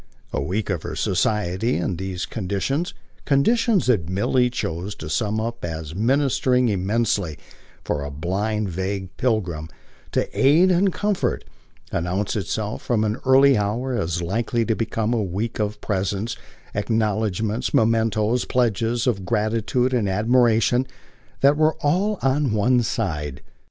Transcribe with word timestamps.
A 0.33 0.41
week 0.41 0.71
of 0.71 0.81
her 0.81 0.95
society 0.95 1.75
in 1.77 1.97
these 1.97 2.25
conditions 2.25 2.95
conditions 3.23 3.85
that 3.85 4.09
Milly 4.09 4.49
chose 4.49 4.95
to 4.95 5.11
sum 5.11 5.39
up 5.39 5.63
as 5.63 5.93
ministering 5.93 6.69
immensely, 6.69 7.37
for 7.83 8.03
a 8.03 8.09
blind 8.09 8.67
vague 8.69 9.15
pilgrim, 9.17 9.69
to 10.13 10.27
aid 10.35 10.71
and 10.71 10.91
comfort 10.91 11.45
announced 11.91 12.35
itself 12.35 12.81
from 12.81 13.03
an 13.03 13.17
early 13.27 13.55
hour 13.55 13.93
as 13.93 14.23
likely 14.23 14.65
to 14.65 14.75
become 14.75 15.13
a 15.13 15.21
week 15.21 15.59
of 15.59 15.79
presents, 15.81 16.35
acknowledgements, 16.73 17.69
mementoes, 17.71 18.43
pledges 18.45 19.05
of 19.05 19.23
gratitude 19.23 19.93
and 19.93 20.09
admiration, 20.09 20.87
that 21.41 21.55
were 21.55 21.75
all 21.81 22.17
on 22.23 22.53
one 22.53 22.81
side. 22.81 23.41